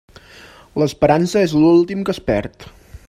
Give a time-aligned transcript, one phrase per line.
[0.83, 2.67] L'esperança és l'últim que es perd.